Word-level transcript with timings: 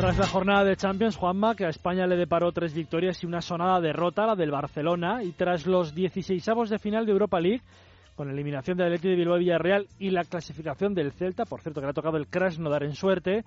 Tras 0.00 0.16
la 0.16 0.26
jornada 0.26 0.64
de 0.64 0.76
Champions, 0.76 1.14
Juanma, 1.14 1.54
que 1.54 1.66
a 1.66 1.68
España 1.68 2.06
le 2.06 2.16
deparó 2.16 2.52
tres 2.52 2.72
victorias 2.72 3.22
y 3.22 3.26
una 3.26 3.42
sonada 3.42 3.82
derrota, 3.82 4.24
la 4.24 4.34
del 4.34 4.50
Barcelona, 4.50 5.22
y 5.22 5.32
tras 5.32 5.66
los 5.66 5.94
16 5.94 6.42
de 6.70 6.78
final 6.78 7.04
de 7.04 7.12
Europa 7.12 7.38
League, 7.38 7.60
con 8.16 8.30
eliminación 8.30 8.78
del 8.78 8.86
Atlético 8.86 9.10
de 9.10 9.16
Bilbao 9.16 9.36
y 9.36 9.40
Villarreal 9.40 9.88
y 9.98 10.08
la 10.08 10.24
clasificación 10.24 10.94
del 10.94 11.12
Celta, 11.12 11.44
por 11.44 11.60
cierto 11.60 11.82
que 11.82 11.86
le 11.86 11.90
ha 11.90 11.92
tocado 11.92 12.16
el 12.16 12.28
Krasnodar 12.28 12.82
en 12.82 12.94
suerte, 12.94 13.44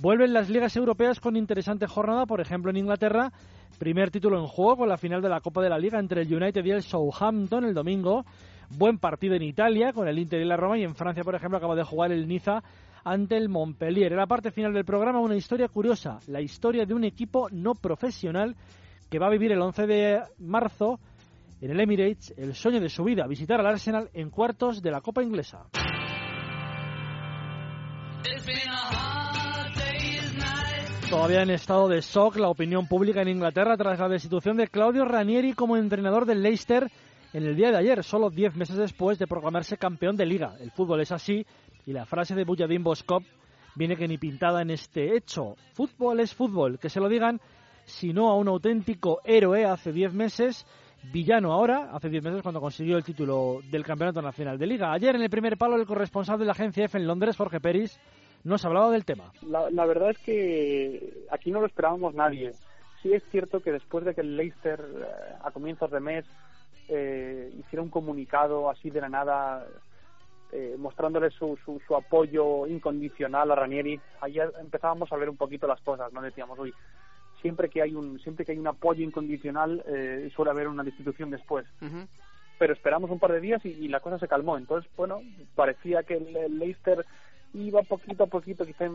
vuelven 0.00 0.32
las 0.32 0.50
ligas 0.50 0.74
europeas 0.74 1.20
con 1.20 1.36
interesante 1.36 1.86
jornada, 1.86 2.26
por 2.26 2.40
ejemplo 2.40 2.72
en 2.72 2.78
Inglaterra, 2.78 3.30
primer 3.78 4.10
título 4.10 4.40
en 4.40 4.48
juego 4.48 4.78
con 4.78 4.88
la 4.88 4.98
final 4.98 5.22
de 5.22 5.28
la 5.28 5.40
Copa 5.40 5.62
de 5.62 5.70
la 5.70 5.78
Liga 5.78 6.00
entre 6.00 6.22
el 6.22 6.34
United 6.34 6.64
y 6.64 6.72
el 6.72 6.82
Southampton 6.82 7.64
el 7.64 7.74
domingo, 7.74 8.24
buen 8.70 8.98
partido 8.98 9.36
en 9.36 9.42
Italia 9.42 9.92
con 9.92 10.08
el 10.08 10.18
Inter 10.18 10.40
y 10.40 10.46
la 10.46 10.56
Roma 10.56 10.78
y 10.78 10.82
en 10.82 10.96
Francia, 10.96 11.22
por 11.22 11.36
ejemplo, 11.36 11.58
acaba 11.58 11.76
de 11.76 11.84
jugar 11.84 12.10
el 12.10 12.26
Niza 12.26 12.60
ante 13.04 13.36
el 13.36 13.48
Montpellier. 13.48 14.12
En 14.12 14.18
la 14.18 14.26
parte 14.26 14.50
final 14.50 14.72
del 14.72 14.84
programa 14.84 15.20
una 15.20 15.36
historia 15.36 15.68
curiosa, 15.68 16.18
la 16.26 16.40
historia 16.40 16.84
de 16.84 16.94
un 16.94 17.04
equipo 17.04 17.48
no 17.50 17.74
profesional 17.74 18.56
que 19.10 19.18
va 19.18 19.26
a 19.26 19.30
vivir 19.30 19.52
el 19.52 19.60
11 19.60 19.86
de 19.86 20.22
marzo 20.38 20.98
en 21.60 21.70
el 21.70 21.80
Emirates 21.80 22.34
el 22.36 22.54
sueño 22.54 22.80
de 22.80 22.88
su 22.88 23.04
vida, 23.04 23.26
visitar 23.26 23.60
al 23.60 23.66
Arsenal 23.66 24.10
en 24.14 24.30
cuartos 24.30 24.82
de 24.82 24.90
la 24.90 25.00
Copa 25.00 25.22
Inglesa. 25.22 25.66
Todavía 31.08 31.42
en 31.42 31.50
estado 31.50 31.88
de 31.88 32.00
shock 32.00 32.36
la 32.36 32.48
opinión 32.48 32.88
pública 32.88 33.20
en 33.20 33.28
Inglaterra 33.28 33.76
tras 33.76 34.00
la 34.00 34.08
destitución 34.08 34.56
de 34.56 34.68
Claudio 34.68 35.04
Ranieri 35.04 35.52
como 35.52 35.76
entrenador 35.76 36.24
del 36.24 36.42
Leicester 36.42 36.90
en 37.34 37.44
el 37.44 37.54
día 37.54 37.70
de 37.70 37.76
ayer, 37.76 38.02
solo 38.02 38.30
10 38.30 38.56
meses 38.56 38.76
después 38.76 39.18
de 39.18 39.26
proclamarse 39.26 39.76
campeón 39.76 40.16
de 40.16 40.26
liga. 40.26 40.54
El 40.58 40.70
fútbol 40.70 41.00
es 41.00 41.12
así 41.12 41.46
y 41.86 41.92
la 41.92 42.06
frase 42.06 42.34
de 42.34 42.44
Bujadin 42.44 42.82
Boskop 42.82 43.22
viene 43.74 43.96
que 43.96 44.08
ni 44.08 44.18
pintada 44.18 44.62
en 44.62 44.70
este 44.70 45.16
hecho. 45.16 45.56
Fútbol 45.72 46.20
es 46.20 46.34
fútbol, 46.34 46.78
que 46.78 46.88
se 46.88 47.00
lo 47.00 47.08
digan, 47.08 47.40
sino 47.84 48.28
a 48.28 48.36
un 48.36 48.48
auténtico 48.48 49.20
héroe 49.24 49.64
hace 49.64 49.92
10 49.92 50.14
meses, 50.14 50.66
villano 51.12 51.52
ahora, 51.52 51.90
hace 51.92 52.08
10 52.08 52.22
meses 52.22 52.42
cuando 52.42 52.60
consiguió 52.60 52.96
el 52.96 53.04
título 53.04 53.60
del 53.70 53.84
Campeonato 53.84 54.22
Nacional 54.22 54.58
de 54.58 54.66
Liga. 54.66 54.92
Ayer 54.92 55.14
en 55.16 55.22
el 55.22 55.30
primer 55.30 55.56
palo 55.56 55.76
el 55.76 55.86
corresponsal 55.86 56.38
de 56.38 56.44
la 56.44 56.52
agencia 56.52 56.84
F 56.84 56.98
en 56.98 57.06
Londres, 57.06 57.36
Jorge 57.36 57.60
Peris, 57.60 57.98
nos 58.44 58.64
hablaba 58.64 58.90
del 58.90 59.04
tema. 59.04 59.32
La, 59.42 59.86
verdad 59.86 60.10
es 60.10 60.18
que 60.18 61.26
aquí 61.30 61.50
no 61.50 61.60
lo 61.60 61.66
esperábamos 61.66 62.14
nadie. 62.14 62.52
Sí 63.02 63.12
es 63.12 63.22
cierto 63.30 63.60
que 63.60 63.72
después 63.72 64.04
de 64.04 64.14
que 64.14 64.20
el 64.20 64.36
Leicester 64.36 64.80
eh, 64.80 65.34
a 65.42 65.50
comienzos 65.50 65.90
de 65.90 66.00
mes 66.00 66.24
eh, 66.88 67.52
hiciera 67.58 67.82
un 67.82 67.88
comunicado 67.88 68.70
así 68.70 68.90
de 68.90 69.00
la 69.00 69.08
nada 69.08 69.66
eh, 70.52 70.76
mostrándole 70.78 71.30
su, 71.30 71.58
su, 71.64 71.96
apoyo 71.96 72.66
incondicional 72.66 73.50
a 73.50 73.54
Ranieri, 73.54 73.98
ahí 74.20 74.38
empezábamos 74.60 75.10
a 75.10 75.16
ver 75.16 75.30
un 75.30 75.38
poquito 75.38 75.66
las 75.66 75.80
cosas, 75.80 76.12
¿no? 76.12 76.20
Decíamos, 76.20 76.58
uy, 76.58 76.74
siempre 77.40 77.70
que 77.70 77.80
hay 77.80 77.94
un, 77.94 78.20
siempre 78.20 78.44
que 78.44 78.52
hay 78.52 78.58
un 78.58 78.66
apoyo 78.66 79.02
incondicional 79.02 79.82
eh, 79.86 80.30
suele 80.36 80.50
haber 80.50 80.68
una 80.68 80.84
destitución 80.84 81.30
después. 81.30 81.66
Pero 82.58 82.74
esperamos 82.74 83.10
un 83.10 83.18
par 83.18 83.32
de 83.32 83.40
días 83.40 83.64
y, 83.64 83.88
la 83.88 84.00
cosa 84.00 84.18
se 84.18 84.28
calmó. 84.28 84.58
Entonces, 84.58 84.90
bueno, 84.94 85.22
parecía 85.54 86.02
que 86.02 86.16
el, 86.16 86.58
Leicester 86.58 87.04
iba 87.54 87.82
poquito 87.82 88.24
a 88.24 88.26
poquito 88.26 88.66
quizá 88.66 88.86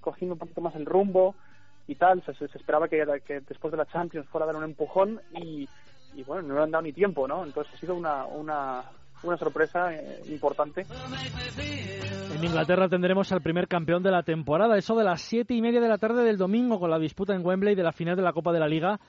cogiendo 0.00 0.34
un 0.34 0.38
poquito 0.38 0.62
más 0.62 0.74
el 0.74 0.86
rumbo 0.86 1.34
y 1.86 1.96
tal. 1.96 2.22
Se, 2.24 2.32
se 2.34 2.58
esperaba 2.58 2.88
que, 2.88 3.04
que, 3.26 3.40
después 3.40 3.70
de 3.72 3.76
la 3.76 3.86
Champions 3.86 4.26
fuera 4.28 4.44
a 4.44 4.46
dar 4.46 4.56
un 4.56 4.64
empujón 4.64 5.20
y, 5.34 5.68
y 6.14 6.22
bueno, 6.22 6.48
no 6.48 6.54
le 6.54 6.62
han 6.62 6.70
dado 6.70 6.82
ni 6.82 6.94
tiempo, 6.94 7.28
¿no? 7.28 7.44
Entonces 7.44 7.74
ha 7.74 7.78
sido 7.78 7.94
una, 7.94 8.24
una, 8.24 8.84
una 9.22 9.36
sorpresa 9.36 9.92
eh, 9.92 10.22
importante. 10.28 10.86
En 12.34 12.44
Inglaterra 12.44 12.88
tendremos 12.88 13.32
al 13.32 13.40
primer 13.40 13.68
campeón 13.68 14.02
de 14.02 14.10
la 14.10 14.22
temporada, 14.22 14.76
eso 14.76 14.94
de 14.94 15.04
las 15.04 15.22
siete 15.22 15.54
y 15.54 15.62
media 15.62 15.80
de 15.80 15.88
la 15.88 15.98
tarde 15.98 16.22
del 16.22 16.36
domingo, 16.36 16.78
con 16.78 16.90
la 16.90 16.98
disputa 16.98 17.34
en 17.34 17.44
Wembley 17.44 17.74
de 17.74 17.82
la 17.82 17.92
final 17.92 18.16
de 18.16 18.22
la 18.22 18.32
Copa 18.32 18.52
de 18.52 18.60
la 18.60 18.68
Liga 18.68 19.00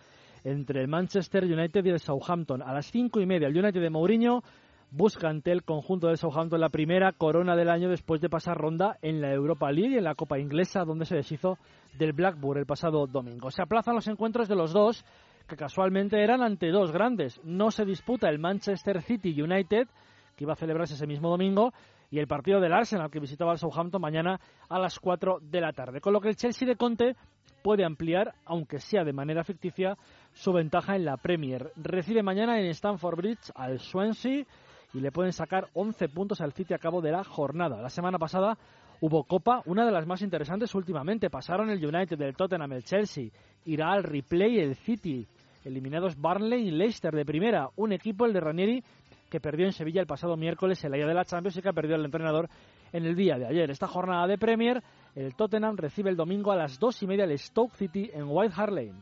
entre 0.44 0.82
el 0.82 0.88
Manchester 0.88 1.44
United 1.44 1.84
y 1.86 1.90
el 1.90 2.00
Southampton. 2.00 2.62
A 2.62 2.74
las 2.74 2.86
cinco 2.86 3.20
y 3.20 3.26
media, 3.26 3.48
el 3.48 3.58
United 3.58 3.82
de 3.82 3.90
Mourinho 3.90 4.44
busca 4.92 5.28
ante 5.28 5.52
el 5.52 5.64
conjunto 5.64 6.08
del 6.08 6.18
Southampton 6.18 6.62
la 6.62 6.70
primera 6.70 7.12
corona 7.12 7.56
del 7.56 7.70
año 7.70 7.90
después 7.90 8.22
de 8.22 8.30
pasar 8.30 8.58
ronda 8.58 8.98
en 9.02 9.20
la 9.20 9.34
Europa 9.34 9.72
League 9.72 9.96
y 9.96 9.98
en 9.98 10.06
la 10.06 10.16
Copa 10.16 10.40
Inglesa, 10.40 10.86
donde 10.86 11.06
se 11.06 11.16
deshizo 11.16 11.58
del 11.98 12.14
Blackburn 12.14 12.60
el 12.60 12.66
pasado 12.66 13.08
domingo. 13.08 13.52
Se 13.52 13.62
aplazan 13.62 13.96
los 13.96 14.08
encuentros 14.08 14.48
de 14.48 14.56
los 14.56 14.72
dos 14.72 15.04
que 15.48 15.56
casualmente 15.56 16.22
eran 16.22 16.42
ante 16.42 16.70
dos 16.70 16.92
grandes. 16.92 17.42
No 17.44 17.72
se 17.72 17.86
disputa 17.86 18.30
el 18.30 18.40
Manchester 18.40 19.02
City 19.02 19.42
United, 19.42 19.88
que 20.36 20.44
iba 20.44 20.54
a 20.54 20.58
celebrarse 20.58 20.94
ese 20.94 21.08
mismo 21.08 21.30
domingo, 21.30 21.74
y 22.10 22.20
el 22.20 22.28
partido 22.28 22.60
del 22.60 22.74
Arsenal, 22.74 23.10
que 23.10 23.20
visitaba 23.20 23.52
al 23.52 23.58
Southampton 23.58 24.02
mañana 24.02 24.40
a 24.70 24.80
las 24.80 25.00
4 25.00 25.40
de 25.42 25.62
la 25.62 25.74
tarde. 25.74 26.00
Con 26.02 26.14
lo 26.14 26.22
que 26.22 26.30
el 26.30 26.36
Chelsea 26.36 26.68
de 26.68 26.76
Conte 26.76 27.16
puede 27.64 27.84
ampliar, 27.84 28.34
aunque 28.46 28.80
sea 28.80 29.04
de 29.04 29.14
manera 29.14 29.44
ficticia, 29.44 29.98
su 30.34 30.54
ventaja 30.54 30.96
en 30.96 31.06
la 31.06 31.18
Premier. 31.18 31.72
Recibe 31.76 32.24
mañana 32.24 32.60
en 32.60 32.68
Stamford 32.68 33.18
Bridge 33.18 33.52
al 33.56 33.80
Swansea 33.80 34.46
y 34.94 35.00
le 35.00 35.12
pueden 35.12 35.34
sacar 35.34 35.68
11 35.74 36.10
puntos 36.10 36.40
al 36.40 36.54
City 36.54 36.74
a 36.74 36.80
cabo 36.80 37.02
de 37.02 37.12
la 37.12 37.24
jornada. 37.24 37.82
La 37.82 37.90
semana 37.90 38.18
pasada 38.18 38.58
hubo 39.02 39.26
Copa, 39.26 39.62
una 39.66 39.86
de 39.86 39.92
las 39.92 40.08
más 40.08 40.22
interesantes 40.22 40.74
últimamente. 40.76 41.30
Pasaron 41.30 41.70
el 41.70 41.86
United, 41.86 42.18
del 42.18 42.36
Tottenham, 42.36 42.72
el 42.72 42.84
Chelsea. 42.84 43.30
Irá 43.66 43.92
al 43.92 44.04
replay 44.04 44.60
el 44.60 44.76
City 44.76 45.28
eliminados 45.64 46.20
Barnley 46.20 46.68
y 46.68 46.72
Leicester 46.72 47.14
de 47.14 47.26
primera, 47.26 47.70
un 47.76 47.92
equipo, 47.92 48.26
el 48.26 48.34
de 48.34 48.40
Ranieri, 48.40 48.84
que 49.30 49.40
perdió 49.40 49.66
en 49.66 49.74
Sevilla 49.74 50.02
el 50.02 50.08
pasado 50.08 50.38
miércoles 50.38 50.84
en 50.84 50.92
la 50.92 50.98
ida 50.98 51.08
de 51.08 51.14
la 51.14 51.26
Champions 51.26 51.58
y 51.58 51.62
que 51.62 51.70
ha 51.70 51.74
perdido 51.74 51.96
el 51.96 52.06
entrenador 52.06 52.50
en 52.94 53.06
el 53.06 53.16
día 53.16 53.38
de 53.38 53.48
ayer. 53.48 53.70
Esta 53.70 53.88
jornada 53.88 54.28
de 54.28 54.38
Premier, 54.38 54.82
el 55.16 55.36
Tottenham 55.36 55.76
recibe 55.78 56.10
el 56.10 56.16
domingo 56.16 56.52
a 56.52 56.56
las 56.56 56.80
dos 56.80 57.02
y 57.04 57.08
media 57.08 57.26
el 57.26 57.38
Stoke 57.38 57.76
City 57.76 58.10
en 58.14 58.26
White 58.28 58.54
Hart 58.56 58.74
Lane. 58.74 58.94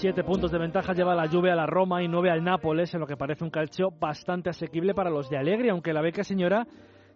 Siete 0.00 0.22
puntos 0.22 0.52
de 0.52 0.58
ventaja 0.58 0.92
lleva 0.92 1.12
la 1.12 1.26
lluvia 1.26 1.54
a 1.54 1.56
la 1.56 1.66
Roma 1.66 2.00
y 2.04 2.06
nueve 2.06 2.30
al 2.30 2.44
Nápoles, 2.44 2.94
en 2.94 3.00
lo 3.00 3.06
que 3.06 3.16
parece 3.16 3.42
un 3.42 3.50
calcio 3.50 3.88
bastante 3.90 4.48
asequible 4.48 4.94
para 4.94 5.10
los 5.10 5.28
de 5.28 5.38
Alegre, 5.38 5.70
aunque 5.70 5.92
la 5.92 6.02
beca 6.02 6.22
señora 6.22 6.64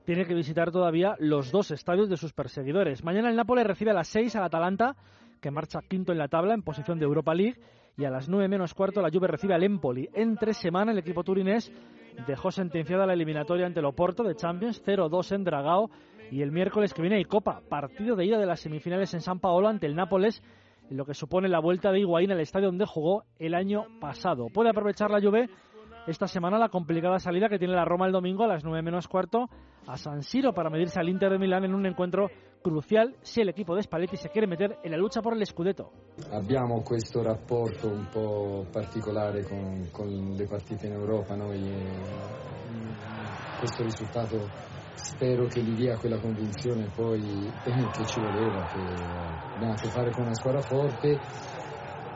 tiene 0.04 0.26
que 0.26 0.34
visitar 0.34 0.70
todavía 0.70 1.14
los 1.18 1.50
dos 1.52 1.70
estadios 1.70 2.08
de 2.08 2.16
sus 2.16 2.32
perseguidores. 2.32 3.04
Mañana 3.04 3.30
el 3.30 3.36
Nápoles 3.36 3.66
recibe 3.66 3.92
a 3.92 3.94
las 3.94 4.08
6 4.08 4.36
al 4.36 4.44
Atalanta, 4.44 4.96
que 5.40 5.50
marcha 5.50 5.80
quinto 5.82 6.12
en 6.12 6.18
la 6.18 6.28
tabla 6.28 6.54
en 6.54 6.62
posición 6.62 6.98
de 6.98 7.04
Europa 7.04 7.34
League, 7.34 7.60
y 7.96 8.04
a 8.04 8.10
las 8.10 8.28
9 8.28 8.48
menos 8.48 8.74
cuarto 8.74 9.02
la 9.02 9.10
Juve 9.10 9.28
recibe 9.28 9.54
al 9.54 9.62
Empoli. 9.62 10.08
Entre 10.14 10.54
semana 10.54 10.92
el 10.92 10.98
equipo 10.98 11.22
turinés 11.22 11.72
dejó 12.26 12.50
sentenciada 12.50 13.06
la 13.06 13.12
eliminatoria 13.12 13.66
ante 13.66 13.80
el 13.80 13.86
Oporto 13.86 14.22
de 14.22 14.34
Champions 14.34 14.82
0-2 14.84 15.34
en 15.34 15.44
Dragao 15.44 15.90
y 16.30 16.42
el 16.42 16.52
miércoles 16.52 16.94
que 16.94 17.02
viene 17.02 17.16
hay 17.16 17.24
Copa, 17.24 17.60
partido 17.68 18.16
de 18.16 18.24
ida 18.24 18.38
de 18.38 18.46
las 18.46 18.60
semifinales 18.60 19.12
en 19.14 19.20
San 19.20 19.38
Paolo 19.38 19.68
ante 19.68 19.86
el 19.86 19.94
Nápoles, 19.94 20.42
en 20.90 20.96
lo 20.96 21.04
que 21.04 21.14
supone 21.14 21.48
la 21.48 21.60
vuelta 21.60 21.92
de 21.92 22.00
Higuaín 22.00 22.32
al 22.32 22.40
estadio 22.40 22.66
donde 22.66 22.86
jugó 22.86 23.24
el 23.38 23.54
año 23.54 23.84
pasado. 24.00 24.48
Puede 24.48 24.70
aprovechar 24.70 25.10
la 25.10 25.20
Juve 25.20 25.48
esta 26.06 26.26
semana 26.26 26.58
la 26.58 26.68
complicada 26.68 27.18
salida 27.18 27.48
que 27.48 27.58
tiene 27.58 27.74
la 27.74 27.84
Roma 27.84 28.06
el 28.06 28.12
domingo 28.12 28.44
a 28.44 28.48
las 28.48 28.64
9 28.64 28.82
menos 28.82 29.06
cuarto 29.06 29.48
a 29.86 29.96
San 29.96 30.22
Siro 30.22 30.52
para 30.52 30.70
medirse 30.70 30.98
al 30.98 31.08
Inter 31.08 31.30
de 31.30 31.38
Milán 31.38 31.64
en 31.64 31.74
un 31.74 31.86
encuentro 31.86 32.28
crucial 32.62 33.16
si 33.22 33.40
el 33.40 33.48
equipo 33.48 33.74
de 33.74 33.82
Spalletti 33.82 34.16
se 34.16 34.30
quiere 34.30 34.46
meter 34.46 34.78
en 34.82 34.90
la 34.90 34.96
lucha 34.96 35.20
por 35.20 35.36
el 35.36 35.44
Scudetto. 35.44 35.90
Abbiamo 36.30 36.82
questo 36.82 37.22
rapporto 37.22 37.88
un 37.88 38.06
po' 38.06 38.66
particolare 38.70 39.44
con, 39.44 39.88
con 39.90 40.34
le 40.36 40.46
partite 40.46 40.86
in 40.86 40.92
Europa, 40.94 41.34
noi 41.34 41.60
questo 43.58 43.82
risultato 43.82 44.48
spero 44.94 45.46
che 45.46 45.62
gli 45.62 45.74
dia 45.74 45.96
quella 45.96 46.18
convinzione 46.18 46.88
poi 46.94 47.20
che 47.64 48.06
ci 48.06 48.20
voleva, 48.20 48.64
che 48.66 48.78
abbiamo 49.54 49.72
a 49.72 49.76
che 49.76 49.88
fare 49.88 50.10
con 50.10 50.24
una 50.24 50.34
squadra 50.34 50.60
forte 50.62 51.18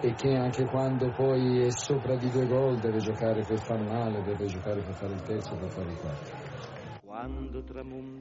e 0.06 0.14
che 0.14 0.36
anche 0.36 0.64
quando 0.66 1.10
poi 1.10 1.62
è 1.62 1.70
sopra 1.70 2.14
di 2.14 2.30
due 2.30 2.46
gol 2.46 2.78
deve 2.78 2.98
giocare 2.98 3.42
per 3.42 3.58
far 3.58 3.80
male, 3.80 4.22
deve 4.22 4.46
giocare 4.46 4.80
per 4.80 4.94
fare 4.94 5.12
il 5.12 5.22
terzo, 5.22 5.56
per 5.56 5.68
fare 5.68 5.90
il 5.90 5.96
quarto. 5.98 6.54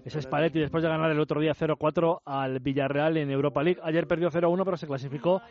Es 0.05 0.13
Spalletti 0.13 0.59
después 0.59 0.81
de 0.81 0.87
ganar 0.87 1.11
el 1.11 1.19
otro 1.19 1.41
día 1.41 1.51
0-4 1.51 2.21
al 2.23 2.59
Villarreal 2.61 3.17
en 3.17 3.29
Europa 3.29 3.61
League. 3.61 3.81
Ayer 3.83 4.07
perdió 4.07 4.29
0-1 4.29 4.63
pero 4.63 4.77
se 4.77 4.87
clasificó 4.87 5.41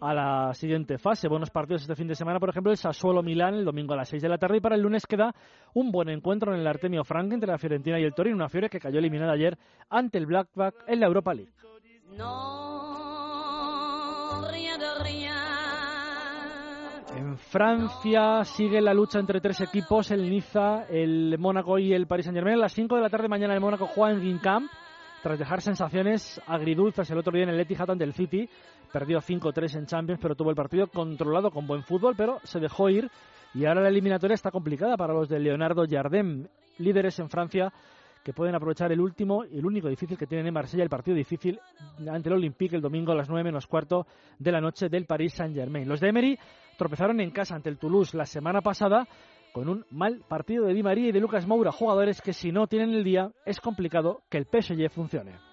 a 0.00 0.14
la 0.14 0.54
siguiente 0.54 0.96
fase. 0.96 1.28
Buenos 1.28 1.50
partidos 1.50 1.82
este 1.82 1.96
fin 1.96 2.08
de 2.08 2.14
semana, 2.14 2.40
por 2.40 2.48
ejemplo, 2.48 2.72
el 2.72 2.78
Sassuolo 2.78 3.22
Milán 3.22 3.54
el 3.54 3.64
domingo 3.66 3.92
a 3.92 3.98
las 3.98 4.08
6 4.08 4.22
de 4.22 4.28
la 4.30 4.38
tarde 4.38 4.56
y 4.56 4.60
para 4.60 4.74
el 4.74 4.80
lunes 4.80 5.06
queda 5.06 5.34
un 5.74 5.92
buen 5.92 6.08
encuentro 6.08 6.54
en 6.54 6.60
el 6.60 6.66
Artemio 6.66 7.04
Frank 7.04 7.30
entre 7.32 7.50
la 7.50 7.58
Fiorentina 7.58 8.00
y 8.00 8.04
el 8.04 8.14
Torino, 8.14 8.36
una 8.36 8.48
Fiore 8.48 8.70
que 8.70 8.80
cayó 8.80 8.98
eliminada 8.98 9.34
ayer 9.34 9.58
ante 9.90 10.16
el 10.16 10.24
Blackback 10.24 10.74
en 10.88 11.00
la 11.00 11.06
Europa 11.06 11.34
League. 11.34 11.52
En 17.16 17.38
Francia 17.38 18.44
sigue 18.44 18.80
la 18.80 18.92
lucha 18.92 19.20
entre 19.20 19.40
tres 19.40 19.60
equipos, 19.60 20.10
el 20.10 20.28
Niza, 20.28 20.84
el 20.88 21.36
Mónaco 21.38 21.78
y 21.78 21.92
el 21.92 22.08
Paris 22.08 22.26
Saint-Germain. 22.26 22.56
A 22.56 22.62
las 22.62 22.72
5 22.72 22.96
de 22.96 23.02
la 23.02 23.08
tarde 23.08 23.28
mañana 23.28 23.54
el 23.54 23.60
Mónaco 23.60 23.86
juega 23.86 24.14
en 24.14 24.20
Guingamp 24.20 24.68
tras 25.22 25.38
dejar 25.38 25.62
sensaciones 25.62 26.40
agridulces 26.46 27.08
el 27.10 27.18
otro 27.18 27.32
día 27.32 27.44
en 27.44 27.50
el 27.50 27.60
Etihad 27.60 27.90
ante 27.90 28.02
el 28.02 28.14
City. 28.14 28.48
Perdió 28.92 29.20
5-3 29.20 29.78
en 29.78 29.86
Champions, 29.86 30.20
pero 30.20 30.34
tuvo 30.34 30.50
el 30.50 30.56
partido 30.56 30.88
controlado 30.88 31.52
con 31.52 31.68
buen 31.68 31.84
fútbol, 31.84 32.14
pero 32.16 32.40
se 32.42 32.58
dejó 32.58 32.90
ir 32.90 33.08
y 33.54 33.64
ahora 33.64 33.82
la 33.82 33.88
eliminatoria 33.88 34.34
está 34.34 34.50
complicada 34.50 34.96
para 34.96 35.14
los 35.14 35.28
de 35.28 35.38
Leonardo 35.38 35.84
Jardem. 35.88 36.48
líderes 36.78 37.18
en 37.20 37.30
Francia 37.30 37.72
que 38.24 38.32
pueden 38.32 38.54
aprovechar 38.54 38.90
el 38.90 39.00
último 39.00 39.44
y 39.44 39.58
el 39.58 39.66
único 39.66 39.88
difícil 39.88 40.16
que 40.16 40.26
tienen 40.26 40.46
en 40.46 40.54
Marsella, 40.54 40.82
el 40.82 40.88
partido 40.88 41.14
difícil 41.14 41.60
ante 42.10 42.30
el 42.30 42.36
Olympique 42.36 42.74
el 42.74 42.80
domingo 42.80 43.12
a 43.12 43.14
las 43.14 43.28
9 43.28 43.44
menos 43.44 43.66
cuarto 43.66 44.06
de 44.38 44.50
la 44.50 44.62
noche 44.62 44.88
del 44.88 45.04
Paris 45.04 45.34
Saint-Germain. 45.34 45.86
Los 45.86 46.00
de 46.00 46.08
Emery 46.08 46.38
tropezaron 46.78 47.20
en 47.20 47.30
casa 47.30 47.54
ante 47.54 47.68
el 47.68 47.78
Toulouse 47.78 48.16
la 48.16 48.24
semana 48.24 48.62
pasada 48.62 49.06
con 49.52 49.68
un 49.68 49.84
mal 49.90 50.24
partido 50.26 50.64
de 50.64 50.72
Di 50.72 50.82
María 50.82 51.10
y 51.10 51.12
de 51.12 51.20
Lucas 51.20 51.46
Moura, 51.46 51.70
jugadores 51.70 52.20
que 52.22 52.32
si 52.32 52.50
no 52.50 52.66
tienen 52.66 52.94
el 52.94 53.04
día 53.04 53.30
es 53.44 53.60
complicado 53.60 54.22
que 54.30 54.38
el 54.38 54.46
PSG 54.46 54.90
funcione. 54.90 55.43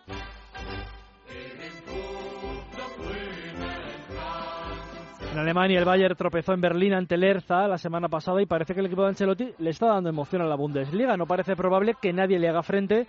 En 5.31 5.37
Alemania 5.37 5.79
el 5.79 5.85
Bayern 5.85 6.17
tropezó 6.17 6.51
en 6.51 6.59
Berlín 6.59 6.93
ante 6.93 7.15
el 7.15 7.23
Erza 7.23 7.65
la 7.65 7.77
semana 7.77 8.09
pasada 8.09 8.41
y 8.41 8.45
parece 8.45 8.73
que 8.73 8.81
el 8.81 8.87
equipo 8.87 9.03
de 9.03 9.09
Ancelotti 9.09 9.53
le 9.59 9.69
está 9.69 9.87
dando 9.87 10.09
emoción 10.09 10.41
a 10.41 10.45
la 10.45 10.57
Bundesliga. 10.57 11.15
No 11.15 11.25
parece 11.25 11.55
probable 11.55 11.95
que 12.01 12.11
nadie 12.11 12.37
le 12.37 12.49
haga 12.49 12.63
frente, 12.63 13.07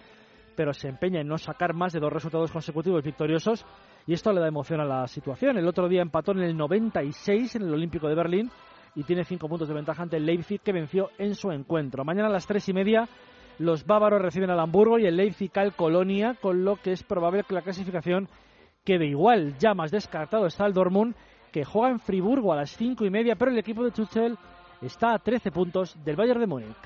pero 0.55 0.73
se 0.73 0.89
empeña 0.89 1.21
en 1.21 1.27
no 1.27 1.37
sacar 1.37 1.75
más 1.75 1.93
de 1.93 1.99
dos 1.99 2.13
resultados 2.13 2.53
consecutivos 2.53 3.03
victoriosos 3.03 3.67
y 4.07 4.13
esto 4.13 4.33
le 4.33 4.41
da 4.41 4.47
emoción 4.47 4.81
a 4.81 4.85
la 4.85 5.09
situación. 5.09 5.59
El 5.59 5.67
otro 5.67 5.89
día 5.89 6.01
empató 6.01 6.31
en 6.31 6.43
el 6.43 6.57
96 6.57 7.57
en 7.57 7.63
el 7.63 7.75
Olímpico 7.75 8.07
de 8.07 8.15
Berlín 8.15 8.51
y 8.95 9.03
tiene 9.03 9.25
cinco 9.25 9.49
puntos 9.49 9.67
de 9.67 9.75
ventaja 9.75 10.05
ante 10.05 10.19
el 10.19 10.25
Leipzig 10.25 10.61
que 10.61 10.73
venció 10.73 11.11
en 11.19 11.35
su 11.35 11.51
encuentro. 11.51 12.05
Mañana 12.05 12.29
a 12.29 12.33
las 12.33 12.47
tres 12.47 12.69
y 12.69 12.73
media 12.73 13.09
los 13.59 13.85
bávaros 13.85 14.23
reciben 14.23 14.51
al 14.51 14.61
Hamburgo 14.61 15.01
y 15.01 15.07
el 15.07 15.17
Leipzig 15.17 15.51
al 15.59 15.75
Colonia, 15.75 16.37
con 16.41 16.65
lo 16.65 16.77
que 16.77 16.93
es 16.93 17.03
probable 17.03 17.43
que 17.43 17.55
la 17.55 17.63
clasificación 17.63 18.29
quede 18.85 19.07
igual. 19.07 19.59
Ya 19.59 19.75
más 19.75 19.91
descartado 19.91 20.47
está 20.47 20.67
el 20.67 20.73
Dortmund 20.73 21.17
que 21.53 21.65
juega 21.65 21.91
en 21.91 22.01
Friburgo 22.01 22.53
a 22.53 22.57
las 22.57 22.71
cinco 22.71 23.05
y 23.05 23.11
media, 23.11 23.37
pero 23.37 23.51
el 23.51 23.59
equipo 23.59 23.85
de 23.85 23.91
Tuchel 23.91 24.37
está 24.81 25.15
a 25.15 25.19
13 25.19 25.53
puntos 25.53 25.97
del 26.03 26.17
Bayern 26.17 26.41
de 26.41 26.47
Múnich. 26.47 26.77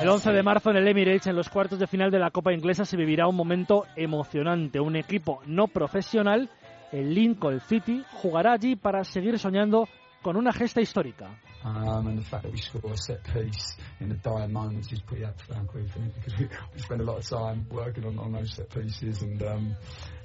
El 0.00 0.10
11 0.10 0.32
de 0.32 0.42
marzo 0.42 0.70
en 0.70 0.76
el 0.76 0.86
Emirates, 0.86 1.26
en 1.28 1.36
los 1.36 1.48
cuartos 1.48 1.78
de 1.78 1.86
final 1.86 2.10
de 2.10 2.18
la 2.18 2.30
Copa 2.30 2.52
Inglesa, 2.52 2.84
se 2.84 2.96
vivirá 2.96 3.26
un 3.26 3.36
momento 3.36 3.84
emocionante. 3.96 4.78
Un 4.78 4.96
equipo 4.96 5.40
no 5.46 5.66
profesional, 5.66 6.50
el 6.92 7.14
Lincoln 7.14 7.60
City, 7.60 8.04
jugará 8.12 8.52
allí 8.52 8.76
para 8.76 9.02
seguir 9.02 9.38
soñando 9.38 9.88
con 10.20 10.36
una 10.36 10.52
gesta 10.52 10.82
histórica. 10.82 11.30
Um, 11.64 12.08
and 12.08 12.18
the 12.18 12.24
fact 12.24 12.42
that 12.42 12.52
we 12.52 12.58
score 12.58 12.92
a 12.92 12.96
set 12.96 13.24
piece 13.24 13.76
in 13.98 14.10
the 14.10 14.16
dire 14.16 14.46
moments 14.48 14.92
is 14.92 15.00
pretty 15.00 15.24
frankly 15.48 15.86
for 15.88 15.98
me 16.00 16.10
because 16.14 16.38
we, 16.38 16.46
we 16.74 16.80
spend 16.80 17.00
a 17.00 17.04
lot 17.04 17.16
of 17.16 17.26
time 17.26 17.66
working 17.70 18.04
on, 18.04 18.18
on 18.18 18.32
those 18.32 18.54
set 18.54 18.68
pieces 18.68 19.22
and 19.22 19.42
um, 19.42 19.74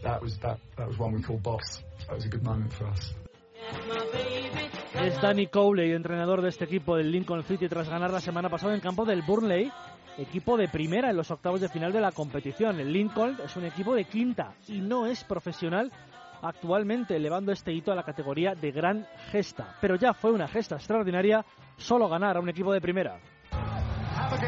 that 0.04 0.22
was 0.22 0.38
that, 0.40 0.60
that 0.78 0.86
was 0.86 0.98
one 0.98 1.14
we 1.14 1.22
called 1.22 1.42
boss. 1.42 1.82
So 2.00 2.06
that 2.10 2.16
was 2.16 2.26
a 2.26 2.30
good 2.30 2.44
moment 2.44 2.74
for 2.74 2.88
us. 2.88 3.14
Es 4.96 5.22
Danny 5.22 5.48
Cowley, 5.48 5.92
entrenador 5.94 6.42
de 6.42 6.50
este 6.50 6.66
equipo 6.66 6.98
del 6.98 7.12
Lincoln 7.12 7.44
City, 7.44 7.70
tras 7.70 7.88
ganar 7.88 8.12
la 8.12 8.20
semana 8.20 8.50
pasada 8.50 8.74
en 8.74 8.82
campo 8.82 9.06
del 9.06 9.22
Burnley, 9.22 9.72
equipo 10.18 10.58
de 10.58 10.68
primera 10.68 11.10
en 11.10 11.18
los 11.18 11.32
octavos 11.32 11.62
de 11.62 11.70
final 11.70 11.94
de 11.94 12.02
la 12.02 12.12
competición. 12.12 12.80
El 12.80 12.92
Lincoln 12.92 13.38
es 13.44 13.56
un 13.56 13.66
equipo 13.66 13.96
de 13.96 14.06
quinta 14.06 14.56
y 14.68 14.80
no 14.80 15.06
es 15.06 15.24
profesional 15.24 15.92
actualmente, 16.42 17.16
elevando 17.16 17.52
este 17.52 17.74
hito 17.74 17.92
a 17.92 17.96
la 17.96 18.04
categoría 18.04 18.56
de 18.56 18.72
gran 18.72 19.08
gesta. 19.32 19.76
Pero 19.82 19.96
ya 19.96 20.14
fue 20.14 20.32
una 20.32 20.48
gesta 20.48 20.76
extraordinaria 20.76 21.46
solo 21.78 22.08
ganar 22.10 22.38
a 22.38 22.40
un 22.40 22.50
equipo 22.50 22.74
de 22.74 22.82
primera. 22.82 23.18
Es 23.18 24.40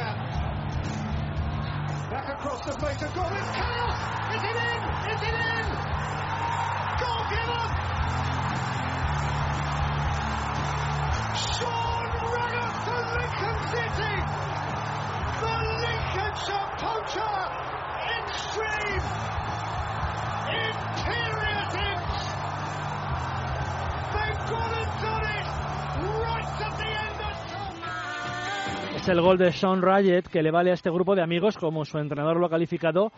el 29.11 29.19
gol 29.19 29.37
de 29.37 29.51
Sean 29.51 29.81
Rayet 29.81 30.29
que 30.29 30.41
le 30.41 30.51
vale 30.51 30.71
a 30.71 30.73
este 30.73 30.89
grupo 30.89 31.15
de 31.15 31.21
amigos, 31.21 31.57
como 31.57 31.83
su 31.83 31.97
entrenador 31.97 32.39
lo 32.39 32.45
ha 32.45 32.49
calificado, 32.49 33.11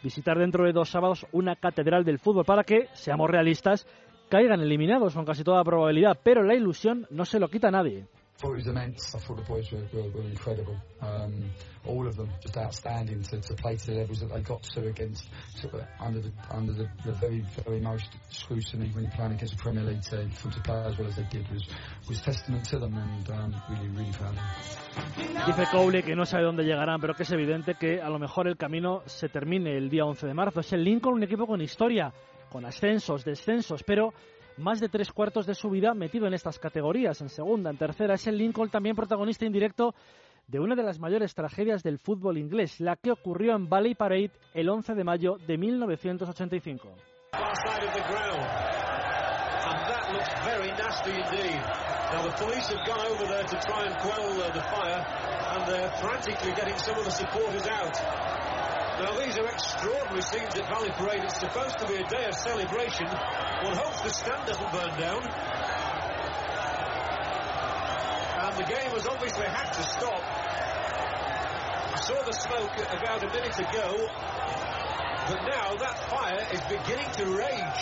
visitar 0.00 0.38
dentro 0.38 0.64
de 0.64 0.72
dos 0.72 0.90
sábados 0.90 1.26
una 1.32 1.56
catedral 1.56 2.04
del 2.04 2.20
fútbol 2.20 2.44
para 2.44 2.62
que, 2.62 2.86
seamos 2.92 3.28
realistas, 3.28 3.84
caigan 4.28 4.60
eliminados 4.60 5.14
con 5.14 5.24
casi 5.24 5.42
toda 5.42 5.64
probabilidad. 5.64 6.18
Pero 6.22 6.44
la 6.44 6.54
ilusión 6.54 7.04
no 7.10 7.24
se 7.24 7.40
lo 7.40 7.48
quita 7.48 7.66
a 7.66 7.72
nadie. 7.72 8.06
Thought 8.40 8.52
it 8.52 8.56
was 8.56 8.66
immense. 8.66 9.14
I 9.14 9.18
thought 9.18 9.36
the 9.36 9.42
boys 9.42 9.70
were, 9.70 9.82
were, 9.92 10.08
were 10.08 10.22
incredible. 10.22 10.76
Um, 11.02 11.50
all 11.86 12.06
of 12.06 12.16
them 12.16 12.30
just 12.40 12.56
outstanding 12.56 13.22
to, 13.22 13.40
to 13.40 13.54
play 13.54 13.76
to 13.76 13.86
the 13.86 13.92
levels 13.98 14.20
that 14.20 14.32
they 14.32 14.40
got 14.40 14.62
to 14.62 14.88
against 14.88 15.28
sort 15.56 15.74
of 15.74 15.82
under 16.00 16.20
the 16.20 16.32
under 16.50 16.72
the, 16.72 16.88
the 17.04 17.12
very 17.12 17.44
very 17.64 17.80
most 17.80 18.08
scrutiny 18.30 18.90
when 18.94 19.04
you're 19.04 19.12
playing 19.12 19.32
against 19.32 19.54
a 19.54 19.56
Premier 19.56 19.84
League 19.84 20.02
team. 20.02 20.30
For 20.30 20.50
to 20.50 20.60
play 20.60 20.82
as 20.84 20.98
well 20.98 21.08
as 21.08 21.16
they 21.16 21.26
did 21.30 21.50
was 21.50 21.66
was 22.08 22.20
testament 22.20 22.64
to 22.66 22.78
them 22.78 22.96
and 22.96 23.30
um, 23.30 23.62
really 23.70 23.88
really 23.88 24.12
proud 24.12 24.36
Dice 25.46 25.68
Cowley 25.70 26.02
que 26.02 26.16
no 26.16 26.24
sabe 26.26 26.44
dónde 26.44 26.64
llegarán, 26.64 27.00
pero 27.00 27.14
que 27.14 27.22
es 27.22 27.32
evidente 27.32 27.74
que 27.74 28.00
a 28.00 28.08
lo 28.08 28.18
mejor 28.18 28.48
el 28.48 28.56
camino 28.56 29.02
se 29.06 29.28
termine 29.28 29.76
el 29.76 29.88
día 29.88 30.04
11 30.04 30.26
de 30.26 30.34
marzo. 30.34 30.60
Es 30.60 30.72
el 30.72 30.82
Lincoln, 30.82 31.14
un 31.14 31.22
equipo 31.22 31.46
con 31.46 31.60
historia, 31.60 32.12
con 32.50 32.64
ascensos, 32.64 33.24
descensos, 33.24 33.82
pero 33.84 34.12
más 34.60 34.80
de 34.80 34.88
tres 34.88 35.10
cuartos 35.12 35.46
de 35.46 35.54
su 35.54 35.70
vida 35.70 35.94
metido 35.94 36.26
en 36.26 36.34
estas 36.34 36.58
categorías, 36.58 37.20
en 37.20 37.28
segunda, 37.28 37.70
en 37.70 37.78
tercera. 37.78 38.14
Es 38.14 38.26
el 38.26 38.38
Lincoln 38.38 38.70
también 38.70 38.94
protagonista 38.94 39.44
indirecto 39.44 39.94
de 40.46 40.60
una 40.60 40.74
de 40.74 40.82
las 40.82 40.98
mayores 40.98 41.34
tragedias 41.34 41.82
del 41.82 41.98
fútbol 41.98 42.38
inglés, 42.38 42.80
la 42.80 42.96
que 42.96 43.12
ocurrió 43.12 43.54
en 43.54 43.68
Valley 43.68 43.94
Parade 43.94 44.32
el 44.54 44.68
11 44.68 44.94
de 44.94 45.04
mayo 45.04 45.36
de 45.46 45.56
1985. 45.56 46.88
Now, 59.00 59.18
these 59.18 59.38
are 59.38 59.46
extraordinary 59.46 60.20
scenes 60.20 60.54
at 60.56 60.68
Valley 60.68 60.90
Parade. 60.90 61.24
It's 61.24 61.40
supposed 61.40 61.78
to 61.78 61.88
be 61.88 61.94
a 61.96 62.06
day 62.08 62.26
of 62.26 62.34
celebration. 62.34 63.06
One 63.06 63.74
hopes 63.74 64.02
the 64.02 64.10
stand 64.10 64.46
doesn't 64.46 64.72
burn 64.72 64.92
down. 65.00 65.24
And 68.44 68.58
the 68.58 68.68
game 68.68 68.92
has 68.92 69.06
obviously 69.06 69.46
had 69.46 69.72
to 69.72 69.82
stop. 69.88 70.20
I 70.20 72.00
saw 72.04 72.22
the 72.24 72.32
smoke 72.32 72.76
about 72.92 73.22
a 73.24 73.28
minute 73.28 73.58
ago, 73.58 74.06
but 75.32 75.48
now 75.48 75.76
that 75.80 75.96
fire 76.10 76.46
is 76.52 76.60
beginning 76.68 77.10
to 77.12 77.24
rage. 77.40 77.80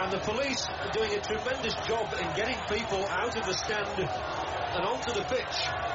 And 0.00 0.10
the 0.10 0.20
police 0.24 0.66
are 0.80 0.92
doing 0.92 1.12
a 1.12 1.20
tremendous 1.20 1.74
job 1.86 2.08
in 2.18 2.26
getting 2.36 2.56
people 2.72 3.04
out 3.08 3.36
of 3.36 3.44
the 3.44 3.52
stand 3.52 3.86
and 4.00 4.82
onto 4.82 5.12
the 5.12 5.24
pitch. 5.24 5.91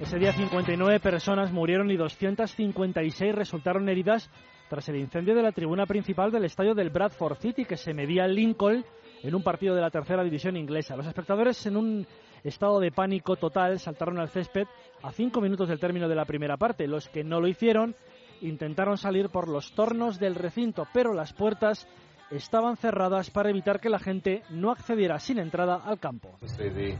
Ese 0.00 0.18
día 0.18 0.32
59 0.32 1.00
personas 1.00 1.52
murieron 1.52 1.90
y 1.90 1.96
256 1.96 3.34
resultaron 3.34 3.88
heridas 3.88 4.30
tras 4.68 4.88
el 4.88 4.96
incendio 4.96 5.34
de 5.34 5.42
la 5.42 5.52
tribuna 5.52 5.86
principal 5.86 6.32
del 6.32 6.46
estadio 6.46 6.74
del 6.74 6.90
Bradford 6.90 7.36
City 7.36 7.64
que 7.64 7.76
se 7.76 7.92
medía 7.92 8.24
en 8.24 8.34
Lincoln 8.34 8.84
en 9.22 9.34
un 9.34 9.42
partido 9.42 9.74
de 9.74 9.82
la 9.82 9.90
tercera 9.90 10.24
división 10.24 10.56
inglesa. 10.56 10.96
Los 10.96 11.06
espectadores 11.06 11.64
en 11.66 11.76
un 11.76 12.06
estado 12.42 12.80
de 12.80 12.90
pánico 12.90 13.36
total 13.36 13.78
saltaron 13.78 14.18
al 14.18 14.30
césped 14.30 14.66
a 15.02 15.12
cinco 15.12 15.40
minutos 15.40 15.68
del 15.68 15.78
término 15.78 16.08
de 16.08 16.14
la 16.14 16.24
primera 16.24 16.56
parte. 16.56 16.88
Los 16.88 17.08
que 17.08 17.22
no 17.22 17.40
lo 17.40 17.48
hicieron 17.48 17.94
intentaron 18.40 18.96
salir 18.96 19.28
por 19.28 19.48
los 19.48 19.72
tornos 19.74 20.18
del 20.18 20.34
recinto, 20.34 20.86
pero 20.92 21.14
las 21.14 21.32
puertas 21.32 21.86
estaban 22.32 22.76
cerradas 22.76 23.30
para 23.30 23.50
evitar 23.50 23.80
que 23.80 23.90
la 23.90 23.98
gente 23.98 24.42
no 24.50 24.70
accediera 24.70 25.18
sin 25.18 25.38
entrada 25.38 25.76
al 25.84 25.98
campo. 25.98 26.38
The 26.40 26.96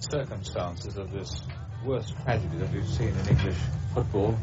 circumstances 0.00 0.96
of 0.96 1.10
this 1.12 1.42
worst 1.84 2.14
tragedy 2.24 2.56
that 2.58 2.72
we've 2.72 2.88
seen 2.88 3.08
in 3.08 3.28
English 3.28 3.58
football 3.94 4.34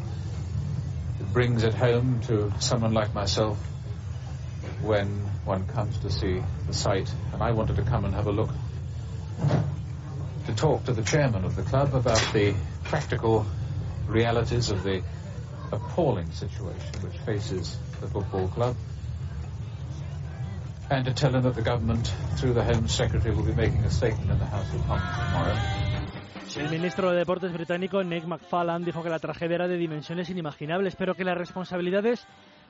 it 1.20 1.34
brings 1.34 1.64
it 1.64 1.74
home 1.74 2.20
to 2.28 2.52
someone 2.60 2.94
like 2.94 3.14
myself 3.14 3.58
when 4.82 5.08
one 5.46 5.66
comes 5.66 5.98
to 6.00 6.10
see 6.10 6.42
the 6.68 6.74
site 6.74 7.10
and 7.34 7.42
I 7.42 7.52
wanted 7.52 7.78
to 7.78 7.84
come 7.84 8.06
and 8.06 8.14
have 8.14 8.28
a 8.28 8.32
look 8.32 8.50
to 10.46 10.54
talk 10.56 10.84
to 10.86 10.94
the 10.94 11.04
chairman 11.04 11.46
of 11.46 11.56
the 11.56 11.64
club 11.64 11.94
about 11.96 12.22
the 12.34 12.54
practical 12.84 13.46
realities 14.08 14.72
of 14.72 14.84
the 14.84 15.02
appalling 15.72 16.32
situation 16.32 17.02
which 17.02 17.18
faces 17.26 17.78
the 18.02 18.08
football 18.08 18.48
club 18.50 18.76
and 20.90 21.06
to 21.06 21.14
tell 21.14 21.34
him 21.34 21.44
that 21.44 21.56
the 21.56 21.62
government, 21.62 22.08
through 22.38 22.54
the 22.54 22.64
Home 22.64 22.88
Secretary, 22.88 23.34
will 23.36 23.46
be 23.46 23.56
making 23.56 23.84
a 23.84 23.90
statement 23.90 24.30
in 24.30 24.40
the 24.40 24.46
House 24.46 24.74
of 24.74 24.82
Commons 24.88 25.18
tomorrow. 25.18 25.56
El 26.58 26.70
ministro 26.70 27.12
de 27.12 27.18
Deportes 27.18 27.52
británico 27.52 28.02
Nick 28.04 28.26
McFarlane 28.26 28.86
dijo 28.86 29.04
que 29.04 29.10
la 29.10 29.20
tragedia 29.20 29.56
era 29.56 29.68
de 29.68 29.78
dimensiones 29.78 30.30
inimaginables, 30.30 30.96
pero 30.96 31.14
que 31.14 31.26
las 31.26 31.38
responsabilidades 31.38 32.26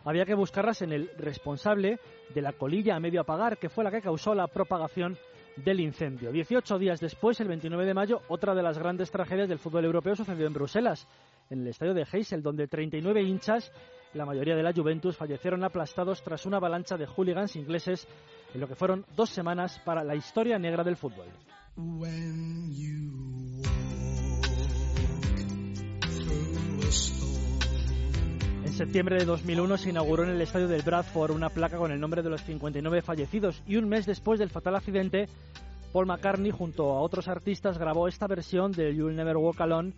había 0.05 0.25
que 0.25 0.33
buscarlas 0.33 0.81
en 0.81 0.91
el 0.91 1.11
responsable 1.17 1.99
de 2.33 2.41
la 2.41 2.53
colilla 2.53 2.95
a 2.95 2.99
medio 2.99 3.21
apagar, 3.21 3.57
que 3.57 3.69
fue 3.69 3.83
la 3.83 3.91
que 3.91 4.01
causó 4.01 4.33
la 4.33 4.47
propagación 4.47 5.17
del 5.57 5.79
incendio. 5.81 6.31
18 6.31 6.79
días 6.79 6.99
después, 6.99 7.39
el 7.41 7.47
29 7.47 7.85
de 7.85 7.93
mayo, 7.93 8.21
otra 8.27 8.55
de 8.55 8.63
las 8.63 8.77
grandes 8.77 9.11
tragedias 9.11 9.49
del 9.49 9.59
fútbol 9.59 9.85
europeo 9.85 10.15
sucedió 10.15 10.47
en 10.47 10.53
Bruselas, 10.53 11.07
en 11.49 11.61
el 11.61 11.67
estadio 11.67 11.93
de 11.93 12.05
Heysel, 12.11 12.41
donde 12.41 12.67
39 12.67 13.21
hinchas, 13.21 13.71
la 14.13 14.25
mayoría 14.25 14.55
de 14.55 14.63
la 14.63 14.73
Juventus, 14.73 15.17
fallecieron 15.17 15.63
aplastados 15.63 16.21
tras 16.23 16.45
una 16.45 16.57
avalancha 16.57 16.97
de 16.97 17.05
hooligans 17.05 17.55
ingleses 17.55 18.07
en 18.53 18.61
lo 18.61 18.67
que 18.67 18.75
fueron 18.75 19.05
dos 19.15 19.29
semanas 19.29 19.79
para 19.83 20.03
la 20.03 20.15
historia 20.15 20.57
negra 20.57 20.83
del 20.83 20.95
fútbol. 20.95 21.27
En 28.63 28.73
septiembre 28.73 29.17
de 29.17 29.25
2001 29.25 29.77
se 29.77 29.89
inauguró 29.89 30.23
en 30.23 30.31
el 30.31 30.41
estadio 30.41 30.67
del 30.67 30.81
Bradford 30.81 31.31
una 31.31 31.49
placa 31.49 31.77
con 31.77 31.91
el 31.91 31.99
nombre 31.99 32.23
de 32.23 32.29
los 32.29 32.41
59 32.43 33.01
fallecidos 33.01 33.61
y 33.67 33.77
un 33.77 33.87
mes 33.87 34.05
después 34.05 34.39
del 34.39 34.49
fatal 34.49 34.75
accidente, 34.75 35.27
Paul 35.95 36.07
McCartney 36.07 36.51
junto 36.51 36.91
a 36.91 36.99
otros 36.99 37.29
artistas 37.29 37.77
grabó 37.77 38.09
esta 38.09 38.27
versión 38.27 38.73
de 38.73 38.93
You'll 38.93 39.15
Never 39.15 39.37
Walk 39.37 39.61
Alone 39.61 39.93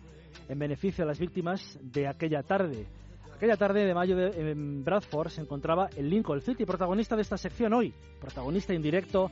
en 0.48 0.56
beneficio 0.56 1.02
a 1.02 1.08
las 1.08 1.18
víctimas 1.18 1.76
de 1.82 2.06
aquella 2.06 2.44
tarde. 2.44 2.86
Aquella 3.34 3.56
tarde 3.56 3.84
de 3.84 3.92
mayo 3.94 4.16
en 4.16 4.84
Bradford 4.84 5.30
se 5.30 5.40
encontraba 5.40 5.90
el 5.96 6.08
Lincoln 6.08 6.40
City, 6.40 6.64
protagonista 6.64 7.16
de 7.16 7.22
esta 7.22 7.36
sección 7.36 7.72
hoy, 7.72 7.92
protagonista 8.20 8.72
indirecto 8.72 9.28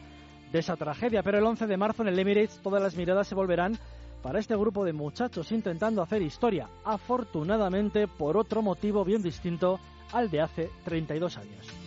de 0.50 0.58
esa 0.58 0.74
tragedia. 0.74 1.22
Pero 1.22 1.38
el 1.38 1.44
11 1.44 1.68
de 1.68 1.76
marzo 1.76 2.02
en 2.02 2.08
el 2.08 2.18
Emirates 2.18 2.60
todas 2.60 2.82
las 2.82 2.96
miradas 2.96 3.28
se 3.28 3.36
volverán 3.36 3.78
para 4.20 4.40
este 4.40 4.56
grupo 4.56 4.84
de 4.84 4.92
muchachos 4.92 5.52
intentando 5.52 6.02
hacer 6.02 6.20
historia, 6.20 6.68
afortunadamente 6.84 8.08
por 8.08 8.36
otro 8.36 8.60
motivo 8.60 9.04
bien 9.04 9.22
distinto 9.22 9.78
al 10.12 10.28
de 10.30 10.40
hace 10.40 10.70
32 10.84 11.38
años. 11.38 11.85